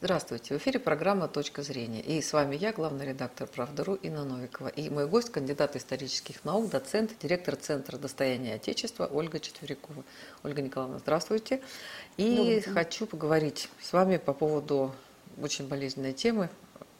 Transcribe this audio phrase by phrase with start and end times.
[0.00, 2.00] Здравствуйте, в эфире программа «Точка зрения».
[2.00, 4.68] И с вами я, главный редактор «Правда.ру» Инна Новикова.
[4.68, 10.04] И мой гость, кандидат исторических наук, доцент, директор Центра достояния Отечества Ольга Четверякова.
[10.44, 11.60] Ольга Николаевна, здравствуйте.
[12.16, 14.94] И хочу поговорить с вами по поводу
[15.42, 16.48] очень болезненной темы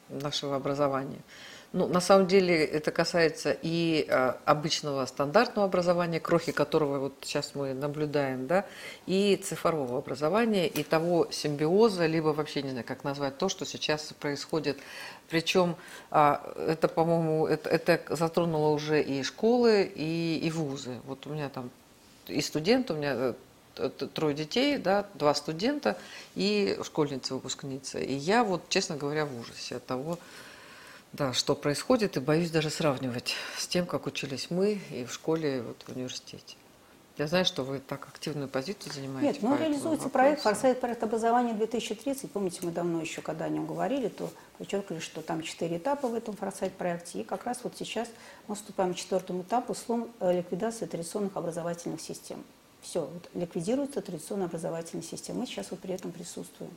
[0.09, 1.21] нашего образования–
[1.73, 7.55] ну, на самом деле это касается и а, обычного стандартного образования, крохи которого вот сейчас
[7.55, 8.64] мы наблюдаем, да,
[9.07, 14.15] и цифрового образования, и того симбиоза, либо вообще не знаю, как назвать то, что сейчас
[14.19, 14.79] происходит.
[15.29, 15.77] Причем
[16.10, 21.01] а, это, по-моему, это, это затронуло уже и школы, и, и вузы.
[21.05, 21.71] Вот у меня там
[22.29, 23.35] и студент, у меня
[23.77, 25.98] э, трое детей, да, два студента
[26.35, 27.98] и школьница, выпускница.
[27.98, 30.19] И я вот, честно говоря, в ужасе от того,
[31.12, 35.59] да, что происходит, и боюсь даже сравнивать с тем, как учились мы и в школе,
[35.59, 36.57] и вот в университете.
[37.19, 39.27] Я знаю, что вы так активную позицию занимаете.
[39.27, 42.30] Нет, ну реализуется проект, форсайт проект образования 2030.
[42.30, 46.15] Помните, мы давно еще, когда о нем говорили, то подчеркивали, что там четыре этапа в
[46.15, 47.23] этом форсайт проекте.
[47.23, 48.09] И как раз вот сейчас
[48.47, 52.45] мы вступаем к четвертому этапу слом ликвидации традиционных образовательных систем.
[52.82, 55.41] Все, вот, ликвидируется традиционная образовательная система.
[55.41, 56.71] Мы сейчас вот при этом присутствуем.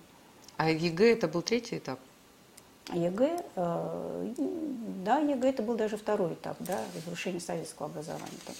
[0.57, 1.99] А ЕГЭ это был третий этап?
[2.89, 4.33] ЕГЭ, э,
[5.03, 8.55] да, ЕГЭ это был даже второй этап, да, разрушение советского образования, там,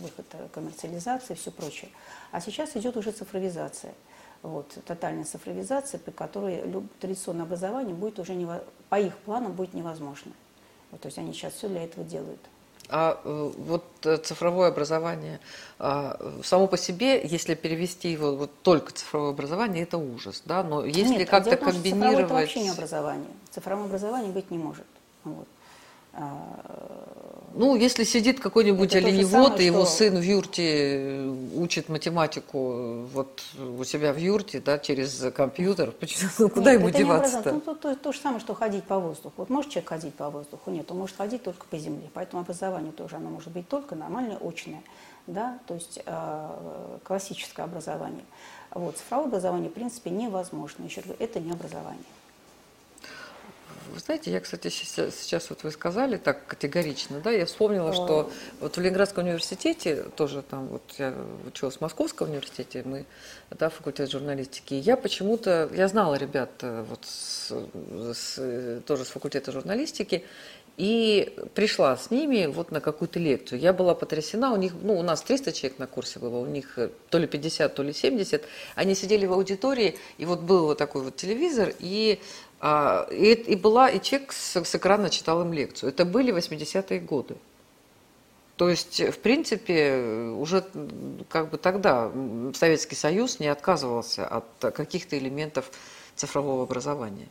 [0.00, 1.90] выход э, коммерциализации и все прочее.
[2.32, 3.94] А сейчас идет уже цифровизация,
[4.42, 6.64] вот, тотальная цифровизация, при которой
[6.98, 8.48] традиционное образование будет уже, не,
[8.88, 10.32] по их планам, будет невозможно.
[10.90, 12.40] Вот, то есть они сейчас все для этого делают.
[12.92, 13.84] А э, вот
[14.24, 15.38] цифровое образование
[15.78, 20.64] а, само по себе, если перевести его вот только цифровое образование, это ужас, да?
[20.64, 22.24] Но если как-то комбинировать...
[22.24, 23.30] Это вообще не образование.
[23.50, 24.86] Цифровое образование быть не может.
[25.24, 25.46] Вот.
[27.52, 29.94] Ну, если сидит какой-нибудь оленевод, и его что...
[29.96, 35.92] сын в юрте э, учит математику э, вот у себя в юрте, да, через компьютер,
[36.38, 37.52] ну, куда Нет, ему деваться-то?
[37.52, 39.34] Ну, то, то, то же самое, что ходить по воздуху.
[39.36, 40.70] Вот может человек ходить по воздуху?
[40.70, 42.08] Нет, он может ходить только по земле.
[42.14, 44.82] Поэтому образование тоже, оно может быть только нормальное, очное,
[45.26, 48.24] да, то есть э, классическое образование.
[48.72, 50.84] Вот, цифровое образование, в принципе, невозможно.
[50.84, 52.04] Еще раз это не образование.
[53.92, 58.30] Вы знаете, я, кстати, сейчас, сейчас вот вы сказали так категорично, да, я вспомнила, что
[58.60, 61.12] вот в Ленинградском университете, тоже там, вот я
[61.46, 63.04] училась в Московском университете, мы,
[63.50, 67.52] да, факультет журналистики, и я почему-то, я знала ребят э, вот с,
[68.14, 70.24] с, тоже с факультета журналистики,
[70.76, 73.60] и пришла с ними вот на какую-то лекцию.
[73.60, 76.78] Я была потрясена, у них, ну, у нас 300 человек на курсе было, у них
[76.78, 78.44] э, то ли 50, то ли 70.
[78.76, 82.20] Они сидели в аудитории, и вот был вот такой вот телевизор, и
[82.60, 85.90] а, и, и была, и человек с, с экрана читал им лекцию.
[85.90, 87.36] Это были 80-е годы.
[88.56, 90.66] То есть, в принципе, уже
[91.30, 92.12] как бы тогда
[92.54, 95.70] Советский Союз не отказывался от каких-то элементов
[96.14, 97.28] цифрового образования.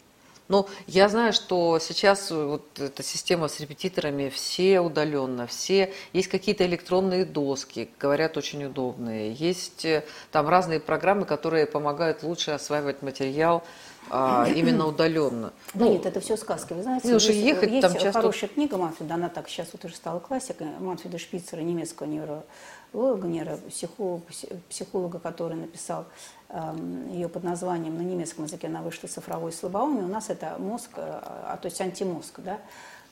[0.50, 6.66] Но я знаю, что сейчас вот эта система с репетиторами все удаленно, все есть какие-то
[6.66, 13.64] электронные доски, говорят очень удобные, есть э, там разные программы, которые помогают лучше осваивать материал
[14.10, 15.54] а, именно удаленно.
[15.76, 16.74] Ну, нет, это все сказки.
[16.74, 18.12] Вы знаете, ну, есть, ехать, есть там часто...
[18.12, 24.24] хорошая книга Манфреда, она так сейчас вот уже стала классикой, Манфреда Шпицера, немецкого нейролога, нейропсихолога,
[24.70, 26.06] психолога, который написал
[26.50, 26.76] э,
[27.12, 30.04] ее под названием на немецком языке, она вышла «Цифровой слабоумие».
[30.04, 32.60] У нас это мозг, э, а, то есть антимозг, да,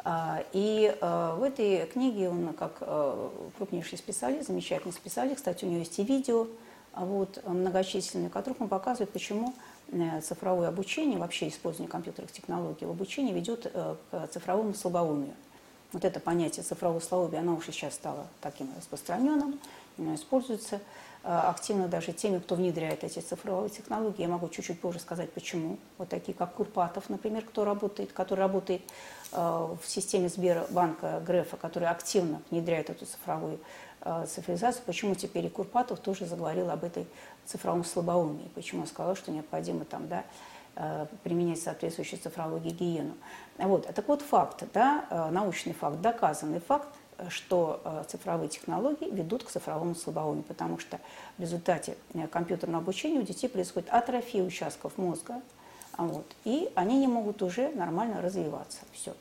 [0.04, 5.68] а, и э, в этой книге он как э, крупнейший специалист, замечательный специалист, кстати, у
[5.68, 6.48] него есть и видео,
[6.96, 9.77] вот, многочисленные, в которых он показывает, почему Э,
[10.22, 15.34] цифровое обучение, вообще использование компьютерных технологий в обучении ведет э, к цифровому слабоумию.
[15.94, 19.60] Вот это понятие цифрового слабоумия, оно уже сейчас стало таким распространенным,
[19.98, 20.82] оно используется
[21.24, 24.22] э, активно даже теми, кто внедряет эти цифровые технологии.
[24.22, 25.78] Я могу чуть-чуть позже сказать, почему.
[25.98, 28.82] Вот такие, как Курпатов, например, кто работает, который работает
[29.30, 33.60] в системе Сбербанка Грефа, который активно внедряет эту цифровую
[34.26, 34.84] цифровизацию.
[34.86, 37.06] Почему теперь и Курпатов тоже заговорил об этой
[37.48, 38.50] цифровом слабоумии.
[38.54, 40.24] Почему я сказала, что необходимо там, да,
[40.76, 43.14] э, применять соответствующую цифровую гигиену.
[43.58, 43.88] Вот.
[43.88, 46.90] Так вот факт, да, э, научный факт, доказанный факт,
[47.30, 51.00] что э, цифровые технологии ведут к цифровому слабоумию, потому что
[51.38, 51.98] в результате
[52.32, 55.42] компьютерного обучения у детей происходит атрофия участков мозга,
[55.98, 58.80] вот, и они не могут уже нормально развиваться.
[58.92, 59.16] Все.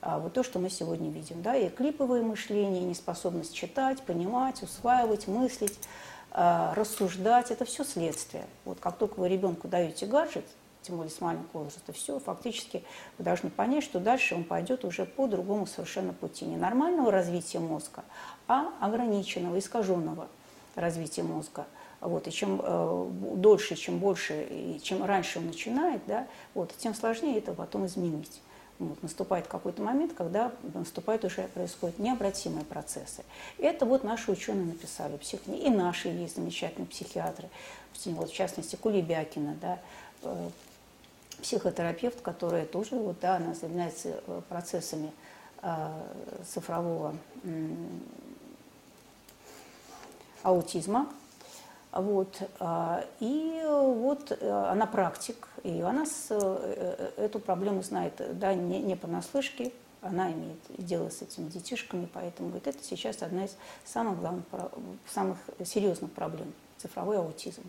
[0.00, 1.42] А вот то, что мы сегодня видим.
[1.42, 5.78] Да, и клиповое мышление, неспособность читать, понимать, усваивать, мыслить–
[6.32, 8.46] рассуждать, это все следствие.
[8.64, 10.44] Вот как только вы ребенку даете гаджет,
[10.82, 12.84] тем более с маленького возраста, все, фактически
[13.18, 16.44] вы должны понять, что дальше он пойдет уже по другому совершенно пути.
[16.44, 18.04] Не нормального развития мозга,
[18.46, 20.28] а ограниченного, искаженного
[20.74, 21.66] развития мозга.
[22.00, 26.94] Вот, и чем э, дольше, чем больше, и чем раньше он начинает, да, вот, тем
[26.94, 28.40] сложнее это потом изменить.
[28.78, 33.24] Вот, наступает какой-то момент, когда наступают уже происходят необратимые процессы.
[33.58, 35.40] Это вот наши ученые написали, псих...
[35.48, 37.48] и наши есть замечательные психиатры,
[38.04, 39.80] вот, в частности Кулебякина, да,
[40.22, 40.50] э,
[41.42, 45.12] психотерапевт, которая тоже вот, да, она занимается э, процессами
[45.62, 46.02] э,
[46.46, 47.16] цифрового
[50.42, 51.08] аутизма.
[51.98, 52.40] Вот.
[52.60, 58.80] Э, и вот э, она практик, и она с, э, эту проблему знает да, не,
[58.80, 64.20] не понаслышке, она имеет дело с этими детишками, поэтому говорит, это сейчас одна из самых
[64.20, 64.44] главных,
[65.12, 67.62] самых серьезных проблем– цифровой аутизм.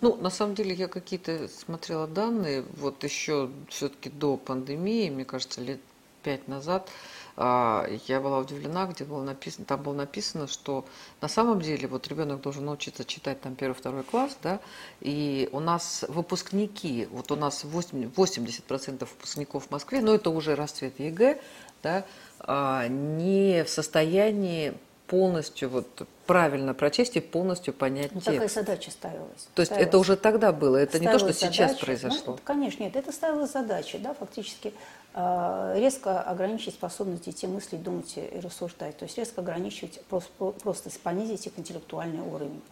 [0.00, 5.60] Ну, на самом деле, я какие-то смотрела данные, вот еще все-таки до пандемии, мне кажется,
[5.60, 5.78] лет
[6.24, 10.86] пять назад, а, я была удивлена, где было написано, там было написано, что
[11.20, 14.58] на самом деле вот ребенок должен научиться читать там первый-второй класс, да,
[15.00, 20.98] и у нас выпускники, вот у нас 80% выпускников в Москве, но это уже расцвет
[20.98, 21.38] ЕГЭ,
[21.82, 22.06] да,
[22.40, 24.74] а, не в состоянии
[25.06, 28.32] полностью вот правильно прочесть и полностью понять ну, текст.
[28.32, 29.48] Такая задача ставилась.
[29.54, 29.88] То есть ставилась.
[29.88, 31.86] это уже тогда было, это ставилась не то, что сейчас задача.
[31.86, 32.32] произошло.
[32.34, 34.72] Ну, конечно, нет, это ставилась задача, да, фактически
[35.14, 38.96] э, резко ограничить способность детей мыслить, думать и рассуждать.
[38.98, 40.30] То есть резко ограничивать, просто,
[40.62, 42.62] просто понизить их интеллектуальный уровень.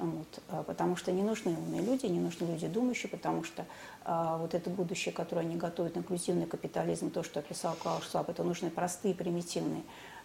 [0.00, 3.66] Вот, а, потому что не нужны умные люди, не нужны люди думающие, потому что
[4.02, 8.42] а, вот это будущее, которое они готовят, инклюзивный капитализм, то, что описал Клаус Шваб, это
[8.42, 10.19] нужны простые, примитивные а,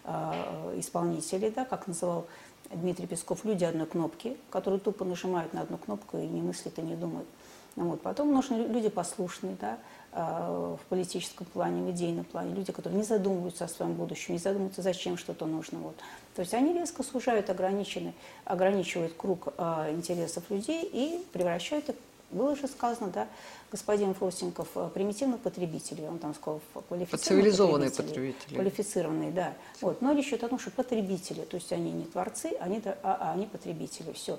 [0.76, 2.26] исполнителей, да, как называл
[2.70, 6.82] Дмитрий Песков, люди одной кнопки, которые тупо нажимают на одну кнопку и не мыслят и
[6.82, 7.28] не думают.
[7.76, 8.00] Вот.
[8.00, 9.78] Потом нужны люди послушные, да,
[10.12, 14.38] а, в политическом плане, в идейном плане, люди, которые не задумываются о своем будущем, не
[14.38, 15.78] задумываются, зачем что-то нужно.
[15.80, 15.96] Вот.
[16.34, 18.14] То есть они резко сужают, ограничены,
[18.46, 21.96] ограничивают круг э, интересов людей и превращают их
[22.30, 23.28] было же сказано, да,
[23.70, 28.02] господин Фростенков, э, примитивных потребителей, он там сказал, квалифицированные потребители.
[28.02, 28.54] потребители.
[28.54, 29.54] Квалифицированные, да.
[29.80, 30.02] Вот.
[30.02, 33.32] Но речь идет о том, что потребители, то есть они не творцы, они, а, а
[33.32, 34.38] они потребители, все.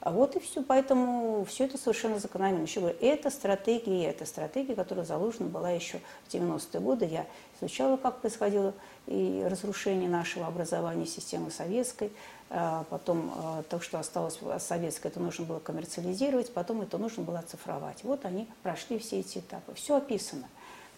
[0.00, 2.64] А вот и все, поэтому все это совершенно закономерно.
[2.64, 5.98] Еще говорю, это стратегия, это стратегия, которая заложена была еще
[6.28, 7.06] в 90-е годы.
[7.06, 7.26] Я
[7.58, 8.74] изучала, как происходило
[9.06, 12.10] и разрушение нашего образования, системы советской,
[12.48, 18.04] потом а, то, что осталось советское, это нужно было коммерциализировать, потом это нужно было оцифровать.
[18.04, 19.74] Вот они прошли все эти этапы.
[19.74, 20.48] Все описано.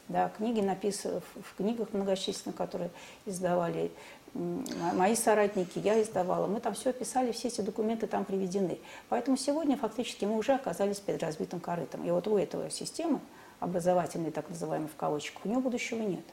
[0.09, 2.91] Да, книги написаны, в книгах многочисленных, которые
[3.25, 3.91] издавали
[4.35, 8.79] мои соратники, я издавала, мы там все описали, все эти документы там приведены.
[9.09, 12.05] Поэтому сегодня фактически мы уже оказались перед разбитым корытом.
[12.05, 13.21] И вот у этого системы,
[13.61, 16.25] образовательной, так называемой в кавычках, у нее будущего нет.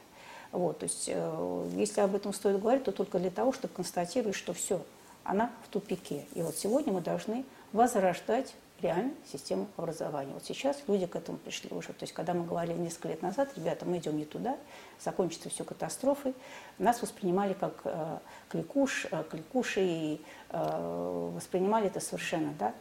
[0.52, 4.36] Вот, то есть, э, если об этом стоит говорить, то только для того, чтобы констатировать,
[4.36, 4.82] что все,
[5.24, 6.26] она в тупике.
[6.34, 8.54] И вот сегодня мы должны возрождать
[8.84, 10.32] реально систему образования.
[10.34, 11.88] Вот сейчас люди к этому пришли уже.
[11.88, 14.56] То есть, когда мы говорили несколько лет назад, ребята, мы идем не туда,
[15.02, 16.34] закончится все катастрофой,
[16.78, 18.18] нас воспринимали как э,
[18.50, 22.74] кликуш, э, кликуши, и э, воспринимали это совершенно, да.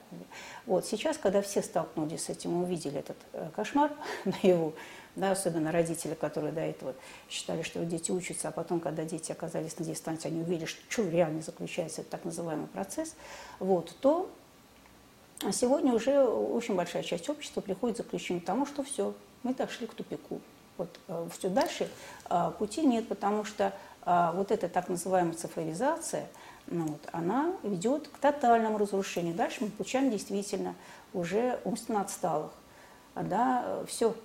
[0.65, 3.91] Вот сейчас, когда все столкнулись с этим, увидели этот э, кошмар
[4.25, 4.73] наяву,
[5.15, 6.95] да, особенно родители, которые до этого
[7.29, 11.09] считали, что дети учатся, а потом, когда дети оказались на дистанции, они увидели, что, что
[11.09, 13.15] реально заключается этот так называемый процесс,
[13.59, 14.29] вот, то
[15.51, 19.13] сегодня уже очень большая часть общества приходит к заключению тому, что все,
[19.43, 20.41] мы дошли к тупику.
[20.77, 21.89] Вот э, все дальше
[22.29, 23.73] э, пути нет, потому что
[24.05, 26.27] э, вот эта так называемая цифровизация,
[26.67, 29.35] ну, вот, она ведет к тотальному разрушению.
[29.35, 30.75] Дальше мы получаем действительно
[31.13, 32.51] уже умственно отсталых.
[33.15, 34.15] Да, все,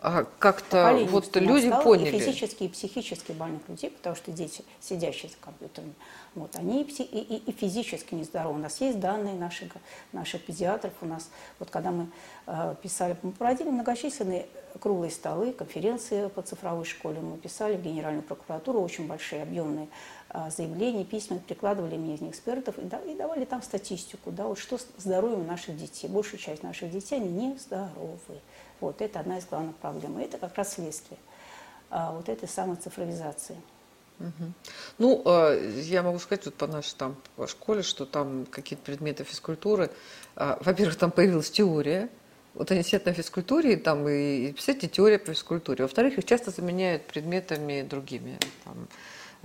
[0.00, 2.16] а как-то вот люди поняли.
[2.16, 5.92] И физически, и психически больных людей, потому что дети, сидящие за компьютерами,
[6.36, 8.60] вот, они и, и, и физически нездоровы.
[8.60, 9.72] У нас есть данные наших,
[10.12, 10.92] наших педиатров.
[11.00, 12.06] У нас, вот когда мы
[12.46, 14.46] э, писали, мы проводили многочисленные
[14.80, 19.88] круглые столы, конференции по цифровой школе, мы писали в Генеральную прокуратуру очень большие объемные
[20.30, 24.78] э, заявления, письма, прикладывали мнение экспертов и, да, и давали там статистику, да, вот что
[24.78, 26.06] с здоровьем наших детей.
[26.06, 28.40] Большая часть наших детей, они нездоровы.
[28.80, 30.18] Вот это одна из главных проблем.
[30.18, 31.18] И это как раз следствие
[31.90, 33.56] а, вот этой самой цифровизации.
[34.20, 34.52] Угу.
[34.98, 39.24] Ну, э, я могу сказать вот по нашей там по школе, что там какие-то предметы
[39.24, 39.90] физкультуры.
[40.34, 42.08] Э, во-первых, там появилась теория.
[42.54, 45.84] Вот они сидят на физкультуре, там и, и, представляете, теория по физкультуре.
[45.84, 48.38] Во-вторых, их часто заменяют предметами другими.
[48.64, 48.86] Там, а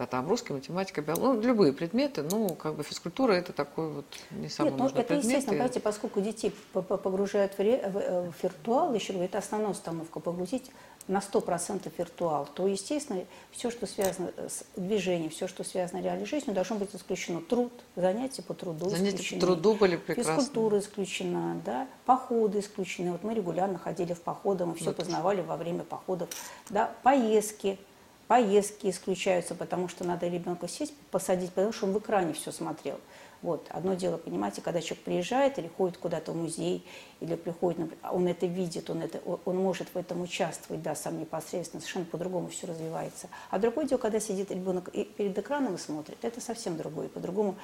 [0.10, 4.50] там русский, математика, биология, ну, любые предметы, ну, как бы физкультура это такой вот не
[4.50, 5.26] самый Нет, ну, нужный это предмет.
[5.26, 10.20] естественно, и- понимаете, поскольку детей погружают в, ре- в, э, виртуал, еще это основная установка,
[10.20, 10.72] погрузить
[11.08, 16.26] на 100% виртуал, то, естественно, все, что связано с движением, все, что связано с реальной
[16.26, 17.42] жизнью, должно быть исключено.
[17.42, 19.42] Труд, занятия по труду Занятия по исключены.
[19.42, 20.36] труду были прекрасны.
[20.38, 23.12] Физкультура исключена, да, походы исключены.
[23.12, 24.96] Вот мы регулярно ходили в походы, мы все Вот.
[24.96, 26.30] познавали во время походов.
[26.70, 27.78] Да, поездки,
[28.28, 33.00] поездки исключаются, потому что надо ребенка сесть, посадить, потому что он в экране все смотрел.
[33.42, 33.68] Вот.
[33.72, 36.86] Одно дело, понимаете, когда человек приезжает или ходит куда-то в музей,
[37.20, 41.20] или приходит, например, он это видит, он, это, он- может в этом участвовать, да, сам
[41.20, 43.28] непосредственно, совершенно по-другому все развивается.
[43.50, 47.56] А другое дело, когда сидит ребенок и перед экраном и смотрит, это совсем другое, по-другому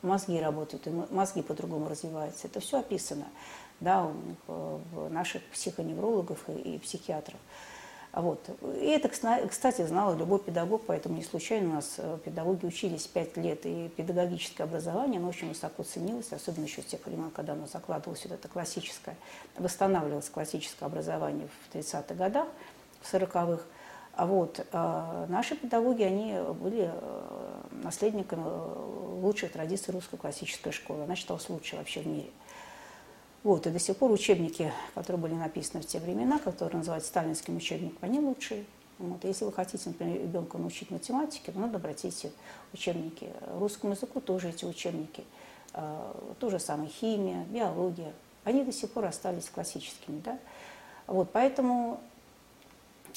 [0.00, 2.46] мозги работают, мозги по-другому развиваются.
[2.46, 3.26] Это все описано,
[3.80, 4.12] да, у
[4.48, 7.38] э, наших психоневрологов и психиатров.
[8.16, 8.48] А Вот.
[8.80, 13.36] И это, кстати, знал любой педагог, поэтому не случайно у нас э, педагоги учились пять
[13.36, 17.66] лет, и педагогическое образование, оно очень высоко ценилось, особенно еще с тех времен, когда оно
[17.66, 19.16] закладывалось вот это классическое,
[19.58, 22.48] восстанавливалось классическое образование в 30-х годах,
[23.02, 23.62] в 40-х.
[24.14, 28.44] А вот э, наши педагоги, они были э, наследниками
[29.20, 31.04] лучших традиций русской классической школы.
[31.04, 32.30] Она считалась лучшей вообще в мире.
[33.46, 37.58] Вот, и до сих пор учебники, которые были написаны в те времена, которые называются сталинским
[37.58, 38.64] учебником, они лучшие.
[38.98, 39.22] Вот.
[39.22, 42.32] Если вы хотите, например, ребенка научить математике, то надо брать эти
[42.72, 43.28] учебники.
[43.60, 45.22] Русскому языку тоже эти учебники.
[45.74, 48.12] Э, То же самое химия, биология.
[48.42, 50.20] Они до сих пор остались классическими.
[50.24, 50.40] Да?
[51.06, 52.00] Вот, поэтому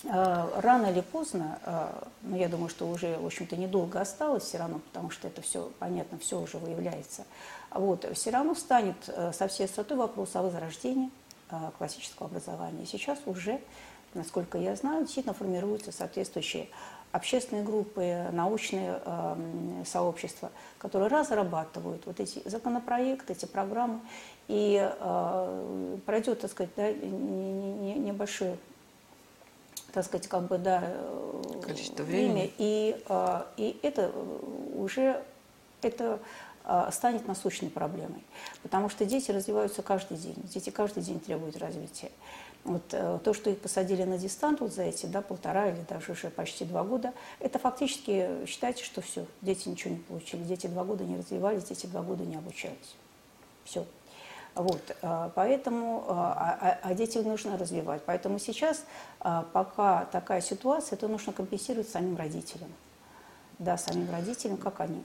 [0.05, 1.87] рано или поздно, э,
[2.21, 5.71] но я думаю, что уже, в общем-то, недолго осталось все равно, потому что это все,
[5.79, 7.25] понятно, все уже выявляется.
[7.69, 11.09] А Вот, все равно встанет э, со всей остротой вопрос о возрождении
[11.79, 12.85] классического образования.
[12.85, 13.59] Сейчас уже,
[14.13, 16.69] насколько я знаю, действительно формируются соответствующие
[17.11, 19.01] общественные группы, научные
[19.83, 23.99] сообщества, которые разрабатывают вот эти законопроекты, эти программы,
[24.47, 24.87] и
[26.05, 28.55] пройдет, так сказать, да, не- не- не- небольшое
[29.93, 30.93] так сказать, как бы, да,
[31.61, 32.53] Количество время, времени.
[32.57, 34.11] и, э, и это
[34.75, 35.23] уже
[35.81, 36.19] это
[36.65, 38.23] э, станет насущной проблемой,
[38.63, 42.11] потому что дети развиваются каждый день, дети каждый день требуют развития.
[42.65, 46.11] Вот э, то, что их посадили на дистант вот за эти да, полтора или даже
[46.11, 50.83] уже почти два года, это фактически считайте, что все, дети ничего не получили, дети два
[50.83, 52.95] года не развивались, дети два года не обучались.
[53.63, 53.85] Все.
[54.59, 58.01] Вот, э, поэтому, э, а, а- а детей нужно развивать.
[58.05, 58.83] Поэтому сейчас,
[59.21, 62.69] э, пока такая ситуация, это нужно компенсировать самим родителям.
[63.57, 65.01] Да, самим родителям, как они.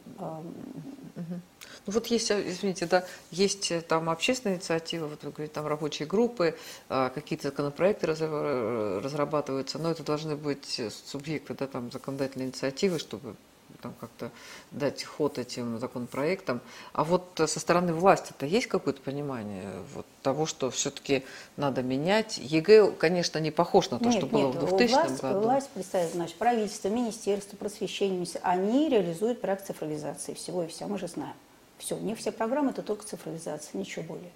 [1.87, 6.57] Ну вот есть, извините, да, есть там общественные инициативы, вот вы говорите, там рабочие группы,
[6.89, 13.37] какие-то законопроекты разра- разрабатываются, но это должны быть субъекты, да, там законодательной инициативы, чтобы
[13.85, 14.31] там как-то
[14.71, 16.63] дать ход этим законопроектам.
[16.95, 21.23] А вот э, со стороны власти-то есть какое-то понимание вот того, что все-таки
[21.59, 22.39] надо менять?
[22.39, 25.41] ЕГЭ, конечно, не похож на то, Нет, что было нет, в 2000 власть, году.
[25.41, 31.07] власть представляет, значит, правительство, министерство, просвещение, они реализуют проект цифровизации всего и вся, мы же
[31.07, 31.35] знаем.
[31.77, 34.33] Все, не все программы, это только цифровизация, ничего более.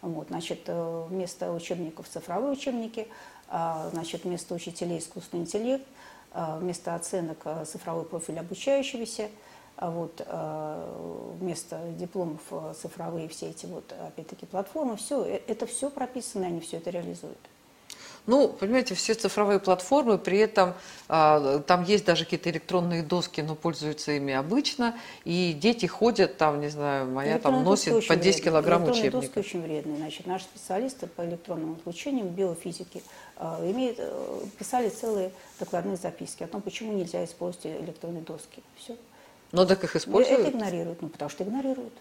[0.00, 3.08] Вот, значит, э, вместо учебников цифровые учебники,
[3.50, 5.84] а, значит, вместо учителей искусственный интеллект,
[6.34, 9.28] вместо оценок э, цифровой профиль обучающегося,
[9.76, 15.88] а вот, э, вместо дипломов э, цифровые все эти вот, опять-таки, платформы, все, это все
[15.90, 17.38] прописано, они все это реализуют.
[18.28, 20.74] Ну, понимаете, все цифровые платформы, при этом
[21.08, 24.94] а, там есть даже какие-то электронные доски, но пользуются ими обычно,
[25.24, 28.40] и дети ходят там, не знаю, моя там носит по очень 10 вредны.
[28.42, 29.96] килограмм Электронные доски очень вредные.
[29.96, 33.00] Значит, наши специалисты по электронному излучению, биофизике,
[33.38, 38.62] э, имеют, э, писали целые докладные записки о том, почему нельзя использовать электронные доски.
[38.76, 38.94] Все.
[39.52, 40.48] Но так их Это используют.
[40.50, 41.94] игнорируют, ну потому что игнорируют.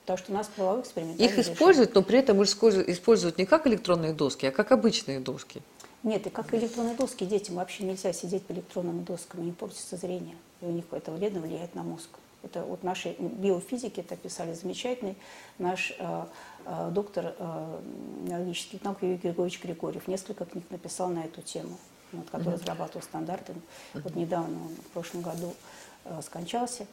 [0.00, 1.20] Потому что у нас правовой эксперимент.
[1.20, 5.60] Их используют, но при этом используют не как электронные доски, а как обычные доски.
[6.04, 10.36] Нет, и как электронные доски, детям вообще нельзя сидеть по электронным доскам, они портится зрение.
[10.60, 12.10] И у них это вредно влияет на мозг.
[12.42, 15.16] Это вот наши биофизики это писали замечательный
[15.58, 16.26] наш э,
[16.66, 17.80] э, доктор э,
[18.20, 20.06] биологических наук Юрий Григорьевич Григорьев.
[20.06, 21.78] Несколько книг написал на эту тему,
[22.12, 23.54] вот, который разрабатывал стандарты.
[23.94, 25.54] Вот недавно, он в прошлом году
[26.04, 26.86] э, скончался.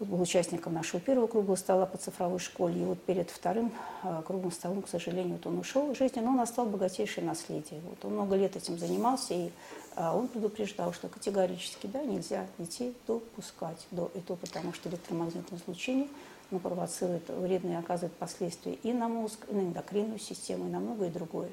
[0.00, 2.82] Был участником нашего первого круглого стола по цифровой школе.
[2.82, 3.72] И вот перед вторым
[4.02, 7.80] э, круглым столом, к сожалению, вот он ушел из жизни, но он оставил богатейшее наследие.
[7.88, 9.50] Вот он много лет этим занимался, и
[9.96, 16.08] э, он предупреждал, что категорически да, нельзя детей допускать до этого, потому что электромагнитное излучение
[16.50, 21.10] оно провоцирует вредные, оказывает последствия и на мозг, и на эндокринную систему, и на многое
[21.10, 21.50] другое.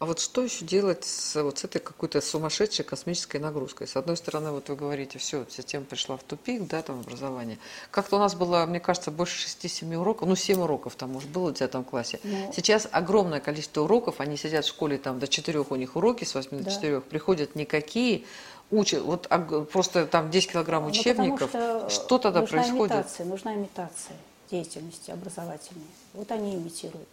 [0.00, 3.88] А вот что еще делать с, вот с этой какой-то сумасшедшей космической нагрузкой?
[3.88, 7.58] С одной стороны, вот вы говорите, все, система пришла в тупик, да, там образование.
[7.90, 11.50] Как-то у нас было, мне кажется, больше 6-7 уроков, ну 7 уроков там уже было
[11.52, 12.20] в 9 классе.
[12.22, 12.52] Ну.
[12.54, 16.32] Сейчас огромное количество уроков, они сидят в школе там до 4 у них уроки, с
[16.32, 16.70] 8 до Да.
[16.70, 18.22] 4, приходят никакие,
[18.70, 21.50] учат, вот ог- просто там 10 килограмм Ну, учебников.
[21.50, 22.92] потому что, тогда нужна происходит?
[22.94, 24.16] Имитация, нужна имитация
[24.48, 25.82] деятельности образовательной.
[26.14, 27.08] Вот они имитируют.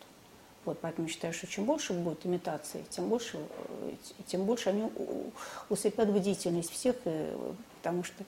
[0.66, 3.94] Вот, поэтому считаю, что чем больше будет имитации, тем больше, э,
[4.26, 4.90] тем больше они
[5.70, 8.24] усыпят бдительность всех, э, потому что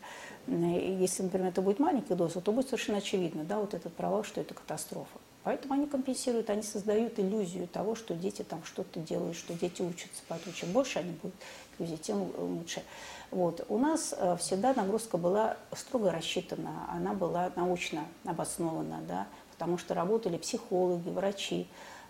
[0.47, 4.23] э, если, например, это будет маленький доза, то будет совершенно очевидно, да, вот этот провал,
[4.23, 5.17] что это катастрофа.
[5.47, 10.21] Поэтому они компенсируют, они создают иллюзию того, что дети там что-то делают, что дети учатся.
[10.27, 11.35] Поэтому чем больше они будут
[11.79, 12.83] иллюзий, тем лучше.
[13.31, 13.65] Вот.
[13.69, 19.93] У нас э, всегда нагрузка была строго рассчитана, она была научно обоснована, да, потому что
[19.93, 21.67] работали психологи, врачи,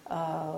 [0.09, 0.13] э,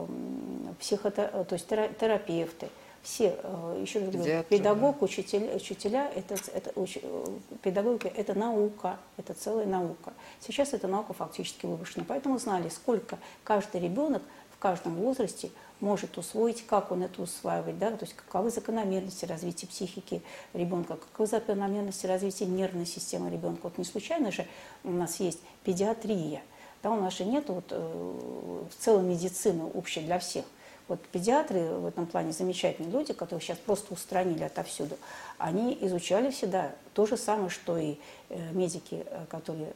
[0.07, 2.69] м, психоте- то есть тера- терапевты.
[3.01, 8.97] Все, э, еще раз говорю, педагог, учителя, учителя это, это, уч- э, педагогика– это наука,
[9.17, 10.11] это целая наука.
[10.41, 12.03] Сейчас эта наука фактически выброшена.
[12.07, 17.91] Поэтому знали, сколько каждый ребенок в каждом возрасте может усвоить, как он это усваивает, да,
[17.91, 20.21] то есть каковы закономерности развития психики
[20.53, 23.61] ребенка, каковы закономерности развития нервной системы ребенка.
[23.63, 24.45] Вот не случайно же
[24.83, 26.41] у нас есть педиатрия,
[26.81, 30.45] да, у нас же нет вот, э, в целом медицины общей для всех.
[30.87, 34.97] Вот педиатры в этом плане замечательные люди, которых сейчас просто устранили отовсюду.
[35.37, 37.97] Они изучали всегда то же самое, что и
[38.29, 39.73] э, медики, э, которые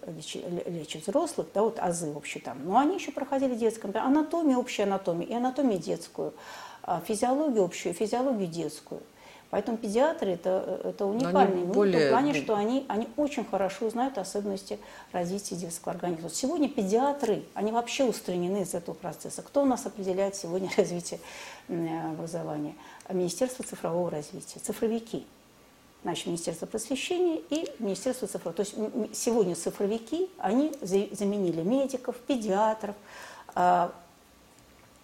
[0.66, 2.66] лечат взрослых, да, вот азы вообще там.
[2.66, 6.34] Но они еще проходили детскую анатомию, общую анатомию и анатомию детскую,
[6.82, 9.02] а физиологию общую, физиологию детскую.
[9.54, 14.18] Поэтому педиатры это, это уникальные люди более- в плане, что они, они очень хорошо знают
[14.18, 14.80] особенности
[15.12, 16.24] развития детского организма.
[16.24, 19.44] Вот сегодня педиатры, они вообще устранены из этого процесса.
[19.44, 21.20] Кто у нас определяет сегодня развитие
[21.70, 22.74] м, образования?
[23.12, 25.24] Министерство цифрового развития, цифровики.
[26.02, 28.56] Значит, Министерство просвещения и Министерство цифрового.
[28.56, 32.96] То есть сегодня цифровики, они за- заменили медиков, педиатров,
[33.54, 33.92] а,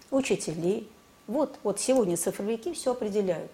[0.09, 0.89] учителей.
[1.27, 3.51] Вот, вот сегодня цифровики все определяют.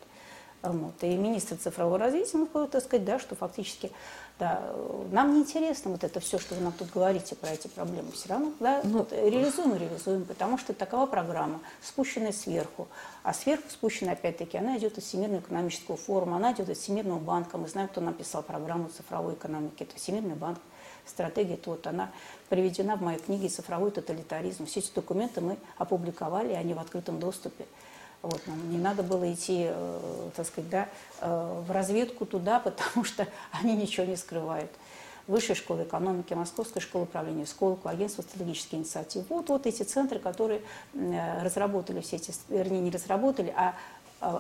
[0.69, 1.03] Вот.
[1.03, 3.91] И министр цифрового развития, ну, так сказать, да, что фактически,
[4.39, 7.67] да, э, нам не интересно вот это все, что вы нам тут говорите про эти
[7.67, 8.12] проблемы.
[8.12, 12.88] Все равно, да, Ну, вот реализуем и реализуем, потому что такова программа, спущенная сверху.
[13.24, 17.57] А сверху спущенная, опять-таки, она идет из Всемирного экономического форума, она идет из Всемирного банка.
[17.57, 19.83] Мы знаем, кто написал программу цифровой экономики.
[19.83, 20.59] Это Всемирный банк.
[21.05, 22.11] Стратегия, это вот она
[22.50, 24.66] приведена в моей книге «Цифровой тоталитаризм».
[24.66, 27.66] Все эти документы мы опубликовали, они в открытом доступе.
[28.25, 30.90] Вот, нам не надо было идти, э, так сказать, да,
[31.22, 34.72] э, в разведку туда, потому что они ничего не скрывают.
[35.27, 39.25] Высшая школа экономики, Московская школа управления, Сколково, агентство стратегических инициатив.
[39.29, 40.61] Вот, вот эти центры, которые
[40.94, 43.75] э, разработали все эти, вернее, не разработали, а
[44.22, 44.40] э,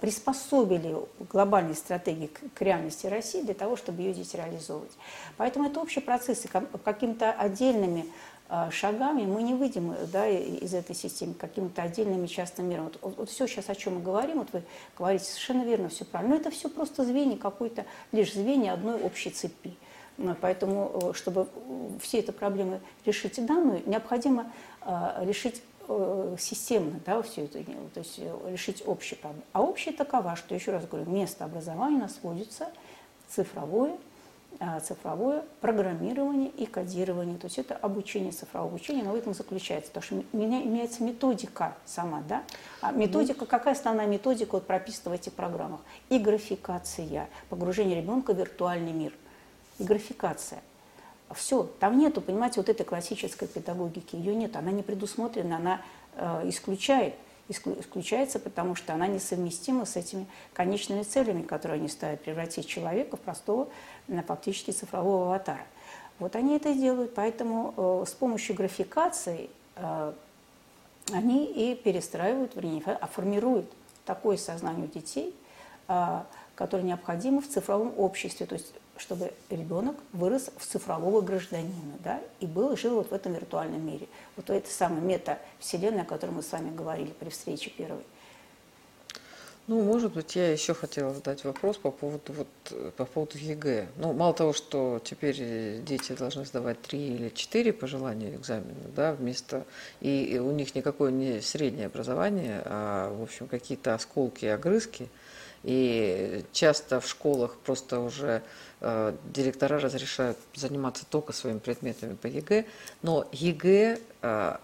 [0.00, 0.96] приспособили
[1.28, 4.92] глобальные стратегии к, реальности России для того, чтобы ее здесь реализовывать.
[5.36, 8.06] Поэтому это общий процесс, и какими-то отдельными
[8.48, 12.92] э, шагами мы не выйдем э, да, из этой системы, какими-то отдельными частными мерами.
[13.02, 14.62] Вот, все сейчас, о чем мы говорим, вот вы
[14.96, 19.30] говорите совершенно верно, все правильно, но это все просто звенья какой-то, лишь звенья одной общей
[19.30, 19.76] цепи.
[20.16, 25.60] Ну, Поэтому, э, чтобы э, все эти проблемы решить данную, необходимо э, решить э,
[26.38, 29.44] системно, да, все это, дело, то есть э, решить общие проблемы.
[29.52, 32.68] А общая такова, что, еще раз говорю, место образования у нас сводится
[33.28, 33.96] цифровое,
[34.58, 37.38] а, цифровое программирование и кодирование.
[37.38, 39.90] То есть это обучение, цифровое обучение, но в этом заключается.
[39.92, 42.42] Потому что меня- меняется методика сама, да?
[42.80, 45.80] А методика, какая основная методика вот прописана в этих программах?
[46.08, 49.12] И графикация, погружение ребенка в виртуальный мир.
[49.78, 50.60] И графикация.
[51.34, 55.80] Все, там нету, понимаете, вот этой классической педагогики, ее нет, она не предусмотрена, она
[56.16, 57.14] э, исключает,
[57.48, 63.16] исклю- исключается, потому что она несовместима с этими конечными целями, которые они ставят, превратить человека
[63.16, 63.68] в простого,
[64.08, 65.64] м, фактически цифрового аватара.
[66.18, 70.12] Вот они это и делают, поэтому э, с помощью графикации э,
[71.12, 73.70] они и перестраивают, вернее, а формируют
[74.04, 75.34] такое сознание у детей,
[75.88, 82.20] а, которое необходимо в цифровом обществе, то есть чтобы ребенок вырос в цифрового гражданина, да,
[82.38, 84.06] и был, жил вот в этом виртуальном мире.
[84.36, 88.04] Вот это самая мета-вселенная, о которой мы с вами говорили при встрече первой.
[89.66, 93.86] Ну, может быть, я еще хотела задать вопрос по поводу, вот, э, по поводу ЕГЭ.
[93.96, 98.88] Ну, мало того, что теперь э, дети должны сдавать три или четыре по желанию экзамена,
[98.96, 99.64] да, вместо...
[100.00, 105.08] И, и у них никакое не среднее образование, а, в общем, какие-то осколки и огрызки.
[105.62, 108.42] И часто в школах просто уже э,
[108.80, 112.64] директора разрешают заниматься только своими предметами по ЕГЭ.
[113.02, 114.56] Но ЕГЭ э,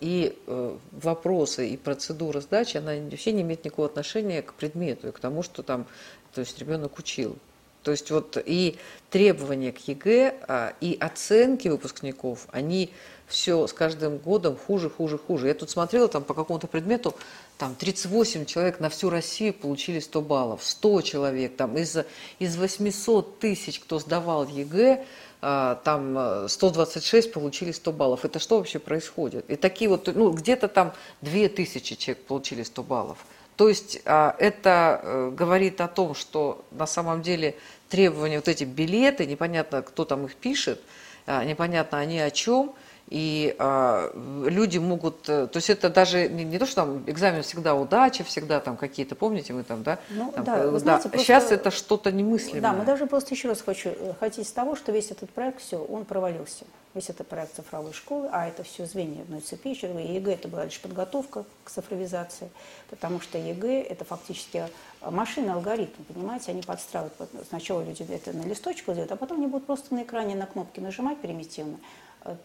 [0.00, 5.12] и э, вопросы, и процедура сдачи, она вообще не имеет никакого отношения к предмету и
[5.12, 5.86] к тому, что там,
[6.34, 7.36] то есть ребенок учил.
[7.82, 8.78] То есть вот и
[9.10, 12.90] требования к ЕГЭ, а, и оценки выпускников, они
[13.26, 15.48] все с каждым годом хуже, хуже, хуже.
[15.48, 17.14] Я тут смотрела там по какому-то предмету,
[17.58, 21.96] там 38 человек на всю Россию получили 100 баллов, 100 человек, там из,
[22.38, 25.04] из 800 тысяч, кто сдавал ЕГЭ,
[25.40, 28.24] а, там 126 получили 100 баллов.
[28.24, 29.48] Это что вообще происходит?
[29.48, 30.92] И такие вот, ну, где-то там
[31.22, 33.18] 2000 человек получили 100 баллов.
[33.56, 37.54] То есть а, это э, говорит о том, что на самом деле
[37.88, 40.82] требования, вот эти билеты, непонятно, кто там их пишет,
[41.24, 42.74] а, непонятно они о чем–
[43.08, 44.10] и э,
[44.48, 48.24] люди могут, э, то есть это даже не, не то, что там экзамен всегда удача,
[48.24, 50.00] всегда там какие-то, помните, мы там, да?
[50.10, 50.78] Ну, там, да, э, вы да.
[50.78, 52.60] знаете, просто, Сейчас это что-то немыслимое.
[52.60, 55.60] Да, мы даже просто еще раз хочу э, хотеть с того, что весь этот проект,
[55.60, 56.64] все, он провалился.
[56.94, 60.64] Весь этот проект цифровой школы, а это все звенья одной цепи, еще ЕГЭ это была
[60.64, 62.48] лишь подготовка к цифровизации,
[62.88, 64.64] потому что ЕГЭ это фактически
[65.02, 67.12] машина, алгоритм, понимаете, они подстраивают,
[67.50, 70.80] сначала люди это на листочку делают, а потом они будут просто на экране на кнопки
[70.80, 71.76] нажимать примитивно,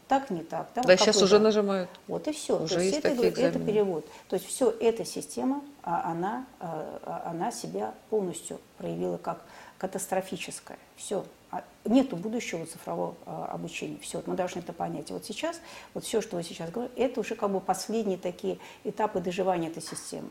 [0.07, 0.67] так не так.
[0.75, 1.89] Да, да сейчас уже нажимают.
[2.07, 2.61] Вот и все.
[2.61, 4.05] Уже То есть есть это, такие это перевод.
[4.29, 9.41] То есть все эта система, а, она, а, она себя полностью проявила как
[9.77, 10.77] катастрофическая.
[10.95, 11.25] Все.
[11.51, 13.97] А нету будущего цифрового обучения.
[14.01, 15.09] Все, мы должны это понять.
[15.09, 15.59] И вот сейчас,
[15.93, 19.83] вот все, что вы сейчас говорите, это уже как бы последние такие этапы доживания этой
[19.83, 20.29] системы.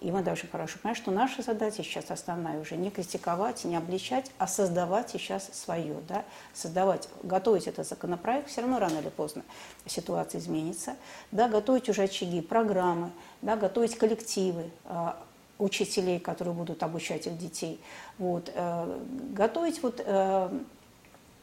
[0.00, 4.30] И мы должны хорошо понять, что наша задача сейчас основная уже не критиковать, не обличать,
[4.38, 5.96] а создавать сейчас свое.
[6.08, 6.24] Да?
[6.54, 9.42] Создавать, готовить этот законопроект, все равно рано или поздно
[9.84, 10.96] ситуация изменится.
[11.32, 11.48] Да?
[11.48, 13.10] Готовить уже очаги, программы,
[13.42, 13.56] да?
[13.56, 15.12] готовить коллективы, э,
[15.58, 17.78] учителей, которые будут обучать их детей.
[18.16, 18.50] Вот.
[18.54, 18.98] Э,
[19.34, 20.60] готовить вот, э,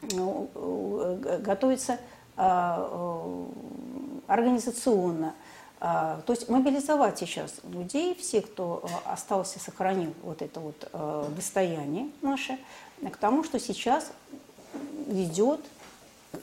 [0.02, 1.98] э, готовиться
[2.36, 3.44] э
[4.28, 5.34] организационно, а,
[5.80, 12.10] то есть мобилизовать сейчас людей, все, кто э, остался, сохранил вот это вот э, достояние
[12.20, 12.58] наше,
[13.00, 14.10] к тому, что сейчас
[15.08, 15.60] идет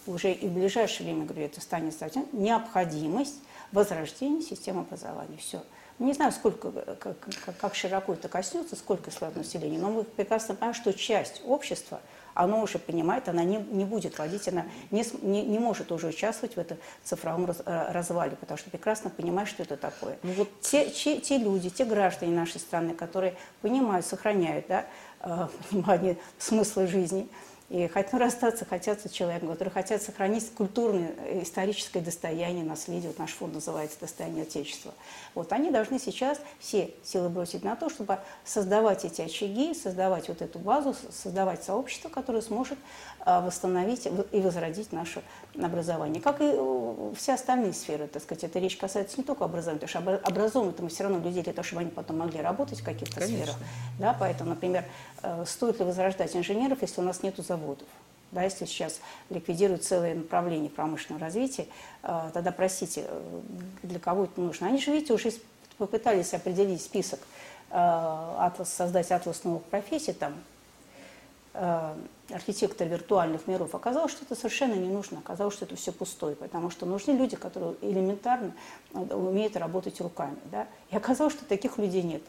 [0.07, 1.93] уже и в ближайшее время, говорю, это станет
[2.31, 3.35] необходимость
[3.73, 5.37] возрождения системы образования.
[5.37, 5.61] Все.
[5.99, 7.17] Не знаю, сколько, как,
[7.59, 11.99] как широко это коснется, сколько слоев населения, но мы прекрасно понимаем, что часть общества–
[12.35, 16.55] оно уже понимает, она не, не будет водить, она не, не, не может уже участвовать
[16.55, 20.19] в этом цифровом раз, э, развале, потому что прекрасно понимает, что это такое.
[20.21, 24.85] Ну, вот те, те, те люди, те граждане нашей страны, которые понимают, сохраняют да,
[25.21, 27.27] э, понимание смысла жизни,
[27.69, 33.09] и хотят расстаться, хотят с человеком, которые хотят сохранить культурное, э, историческое достояние, наследие.
[33.09, 34.93] Вот наш фонд называется «Достояние Отечества».
[35.33, 40.41] Вот они должны сейчас все силы бросить на то, чтобы создавать эти очаги, создавать вот
[40.41, 42.77] эту базу, создавать сообщество, которое сможет
[43.19, 45.23] а, восстановить и возродить наше
[45.59, 46.21] образование.
[46.21, 48.43] Как и э, все остальные сферы, так сказать.
[48.43, 51.63] Эта речь касается не только образования, потому что образовываем мы все равно людей для того,
[51.63, 53.55] чтобы они потом могли работать в каких-то сферах.
[53.99, 54.85] Да, поэтому, например,
[55.45, 57.87] стоит ли возрождать инженеров, если у нас нет заводов?
[58.31, 61.67] Да, если сейчас ликвидируют целое направление промышленного развития,
[62.03, 63.05] э, тогда, простите,
[63.83, 64.67] для кого это нужно?
[64.67, 65.31] Они же, видите, уже
[65.77, 67.19] попытались определить список,
[67.69, 70.33] атлас, создать атлас новых профессий, там
[71.57, 71.95] Э,
[72.31, 76.69] архитектор виртуальных миров, оказалось, что это совершенно не нужно, оказалось, что это все пустое, потому
[76.71, 78.51] что нужны люди, которые элементарно
[78.93, 80.35] э, умеют работать руками.
[80.51, 80.67] Да?
[80.89, 82.23] И оказалось, что таких людей нет.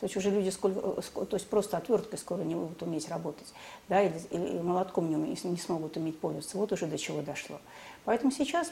[0.00, 3.46] То есть уже люди сколько, э, то есть просто отверткой скоро не будут уметь работать,
[3.88, 6.58] да, или, или молотком не, не смогут уметь пользоваться.
[6.58, 7.58] Вот уже до чего дошло.
[8.04, 8.70] Поэтому сейчас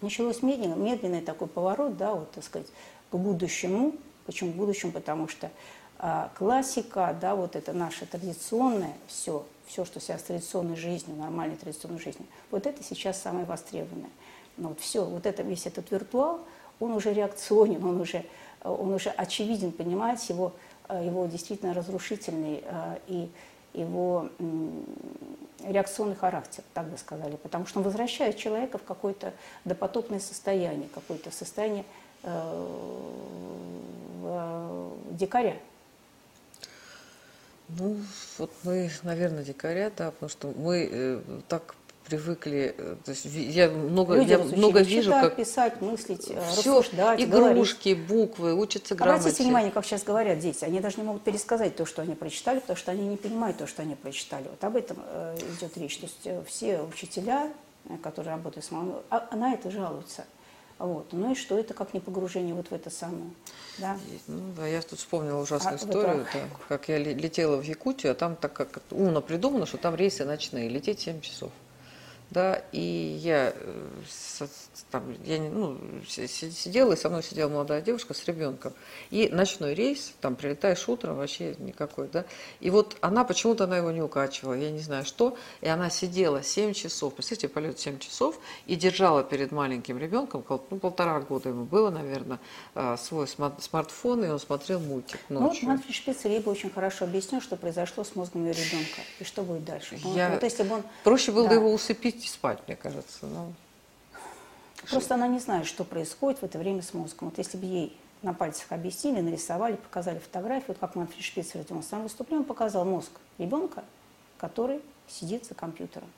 [0.00, 2.68] началось медленно, медленный такой поворот, да, вот, так сказать,
[3.10, 3.94] к будущему.
[4.26, 4.92] Почему к будущему?
[4.92, 5.50] Потому что
[5.98, 11.56] а, классика, да, вот это наше традиционное, все, все, что связано с традиционной жизнью, нормальной
[11.56, 14.10] традиционной жизнью, вот это сейчас самое востребованное.
[14.56, 16.40] Но вот все, вот это, весь этот виртуал,
[16.78, 18.24] он уже реакционен, он уже,
[18.62, 20.52] он уже очевиден, понимаете, его,
[20.88, 23.28] его действительно разрушительный а, и
[23.74, 24.28] его
[25.64, 29.32] реакционный характер, так бы сказали, потому что он возвращает человека в какое-то
[29.64, 31.84] допотопное состояние, какое-то состояние
[32.22, 32.66] э,
[34.24, 35.56] э, дикаря.
[37.68, 37.96] Ну,
[38.38, 41.74] вот мы, наверное, дикаря, да, потому что мы э, так
[42.08, 46.40] привыкли, э, то есть я много, Люди я много вижу, читать, как писать, мыслить, э,
[46.50, 48.08] все, рассуждать, игрушки, говорить.
[48.08, 49.20] буквы, учатся грамоте.
[49.20, 52.60] Обратите внимание, как сейчас говорят дети, они даже не могут пересказать то, что они прочитали,
[52.60, 54.48] потому что они не понимают то, что они прочитали.
[54.48, 55.98] Вот об этом э, идет речь.
[55.98, 57.52] То есть э, все учителя,
[57.88, 60.24] э, которые работают с мамой, а, на это жалуются.
[60.78, 61.08] Вот.
[61.12, 63.30] Ну и что это как не погружение вот в это самое?
[63.78, 63.98] Да?
[64.28, 66.32] Ну да, я тут вспомнила ужасную а, историю, это...
[66.34, 70.24] да, как я летела в Якутию, а там так как умно придумано, что там рейсы
[70.24, 71.50] ночные, лететь 7 часов.
[72.30, 74.46] Да, и я, э,
[74.90, 78.74] там, я ну, сидела, и со мной сидела молодая девушка с ребенком,
[79.10, 82.24] и ночной рейс, там, прилетаешь утром, вообще никакой, да,
[82.60, 86.42] и вот она, почему-то она его не укачивала, я не знаю что, и она сидела
[86.42, 91.64] 7 часов, представьте, полет 7 часов, и держала перед маленьким ребенком, ну, полтора года ему
[91.64, 92.38] было, наверное,
[92.74, 95.40] а, свой смартфон, и он смотрел мультик ночью.
[95.40, 99.00] Ну, вот Манфред Шпицер ей бы очень хорошо объяснил, что произошло с мозгом ее ребенка,
[99.18, 99.98] и что будет дальше.
[100.14, 100.30] Я...
[100.30, 100.82] Вот, если бы он...
[101.04, 101.54] Проще было да.
[101.54, 103.26] его усыпить и спать, мне кажется.
[103.26, 103.52] Но...
[104.90, 107.28] Просто она не знает, что происходит в это время с мозгом.
[107.28, 111.82] Вот если бы ей на пальцах объяснили, нарисовали, показали фотографию, вот как Манфред Шпицер в
[111.82, 113.84] самом выступлении, показал мозг ребенка,
[114.38, 116.08] который сидит за компьютером.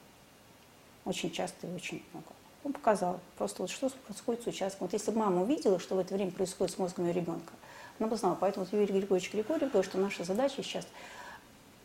[1.04, 2.26] Очень часто и очень много.
[2.62, 4.86] Он показал просто вот что происходит с участком.
[4.86, 7.52] Вот если бы мама увидела, что в это время происходит с мозгом ее ребенка,
[7.98, 8.36] она бы знала.
[8.38, 10.86] Поэтому вот Юрий Григорьевич Григорьев говорит, что наша задача сейчас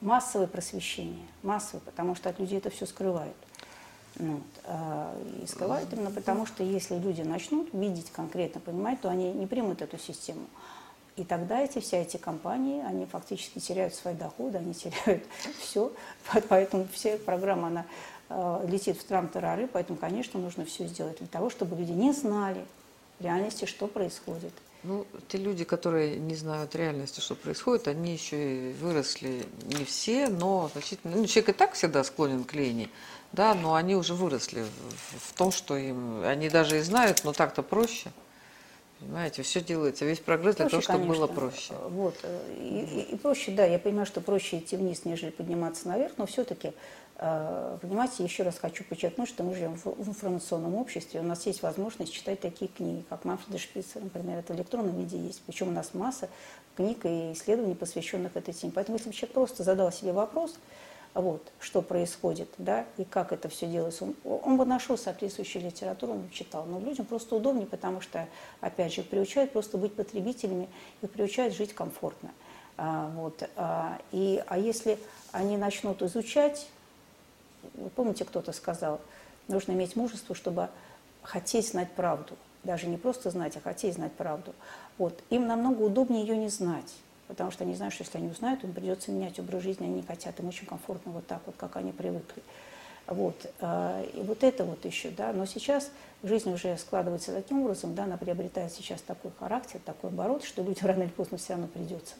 [0.01, 3.35] массовое просвещение, массовое, потому что от людей это все скрывают.
[4.17, 4.41] Ну,
[5.41, 9.81] и скрывают именно потому, что если люди начнут видеть конкретно, понимать, то они не примут
[9.81, 10.47] эту систему.
[11.15, 15.23] И тогда эти, все эти компании, они фактически теряют свои доходы, они теряют
[15.59, 15.91] все.
[16.49, 17.85] Поэтому вся программа, она
[18.29, 22.65] э, летит в трам-тарары, поэтому, конечно, нужно все сделать для того, чтобы люди не знали
[23.19, 24.51] в реальности, что происходит.
[24.87, 30.27] Ну, те люди, которые не знают реальности, что происходит, они еще и выросли не все,
[30.27, 31.15] но значительно.
[31.15, 32.89] Ну, человек и так всегда склонен к лени,
[33.31, 37.33] да, но они уже выросли в, в том, что им они даже и знают, но
[37.33, 38.11] так-то проще.
[38.99, 41.27] Понимаете, все делается, весь прогресс проще, для того, чтобы конечно.
[41.27, 41.73] было проще.
[41.89, 42.15] Вот.
[42.59, 46.25] И, и, и проще, да, я понимаю, что проще идти вниз, нежели подниматься наверх, но
[46.27, 46.71] все-таки Э,
[47.17, 52.13] понимаете, еще раз хочу подчеркнуть, что мы живем в информационном обществе, у нас есть возможность
[52.13, 55.93] читать такие книги, как Манфреда Шпицера, например, это в электронном виде есть, причем у нас
[55.93, 56.29] масса
[56.75, 58.73] книг и исследований, посвященных этой теме.
[58.75, 60.55] Поэтому если бы человек просто задал себе вопрос,
[61.13, 66.13] вот, что происходит, да, и как это все делается, он, он бы нашел соответствующую литературу,
[66.13, 66.65] он бы читал.
[66.65, 68.27] Но людям просто удобнее, потому что,
[68.59, 70.67] опять же, приучают просто быть потребителями,
[71.01, 72.31] их приучают жить комфортно.
[72.77, 74.99] А, вот, а, и, а если
[75.31, 76.67] они начнут изучать
[77.73, 79.01] вы помните, кто-то сказал,
[79.47, 80.69] нужно иметь мужество, чтобы
[81.23, 82.35] хотеть знать правду.
[82.63, 84.53] Даже не просто знать, а хотеть знать правду.
[84.97, 85.21] Вот.
[85.29, 86.93] Им намного удобнее ее не знать.
[87.27, 90.03] Потому что они знают, что если они узнают, им придется менять образ жизни, они не
[90.03, 92.43] хотят, им очень комфортно вот так вот, как они привыкли.
[93.07, 93.51] Вот.
[93.61, 95.33] А, и вот это вот еще, да.
[95.33, 95.91] Но сейчас
[96.23, 100.87] жизнь уже складывается таким образом, да, она приобретает сейчас такой характер, такой оборот, что людям
[100.87, 102.15] рано или поздно все равно придется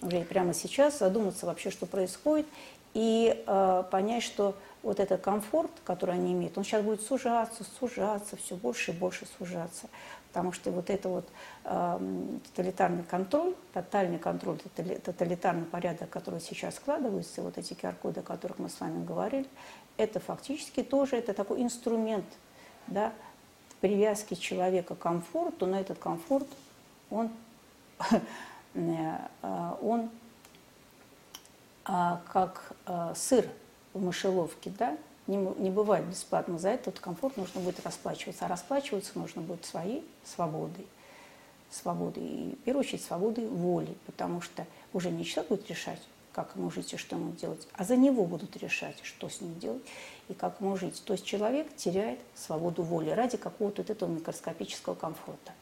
[0.00, 2.46] уже прямо сейчас задуматься вообще, что происходит,
[2.94, 8.36] и э, понять, что вот этот комфорт, который они имеют, он сейчас будет сужаться, сужаться,
[8.36, 9.88] все больше и больше сужаться.
[10.28, 11.28] Потому что вот это вот
[11.64, 14.58] э, тоталитарный контроль, тотальный контроль,
[15.04, 19.48] тоталитарный порядок, который сейчас складывается, вот эти QR-коды, о которых мы с вами говорили,
[19.96, 22.26] это фактически тоже это такой инструмент
[22.86, 23.12] да,
[23.80, 26.46] привязки человека к комфорту, но этот комфорт,
[27.10, 27.30] он,
[28.74, 29.18] э,
[29.80, 30.10] он
[31.88, 33.46] а, как а, сыр
[33.98, 36.58] в мышеловке, да, не, не бывает бесплатно.
[36.58, 38.46] За этот комфорт нужно будет расплачиваться.
[38.46, 40.86] А расплачиваться нужно будет своей свободой.
[41.70, 42.22] Свободой.
[42.22, 43.94] И, в первую очередь, свободой воли.
[44.06, 46.00] Потому что уже не человек будет решать,
[46.32, 49.58] как ему жить и что ему делать, а за него будут решать, что с ним
[49.58, 49.82] делать
[50.28, 51.02] и как ему жить.
[51.04, 55.52] То есть человек теряет свободу воли ради какого-то вот этого микроскопического комфорта.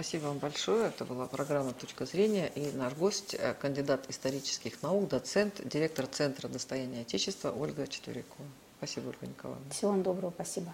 [0.00, 0.88] Спасибо вам большое.
[0.88, 2.50] Это была программа «Точка зрения».
[2.54, 8.48] И наш гость, э, кандидат исторических наук, доцент, директор Центра достояния Отечества Ольга Четверякова.
[8.78, 9.70] Спасибо, Ольга Николаевна.
[9.70, 10.30] Всего вам доброго.
[10.30, 10.72] Спасибо.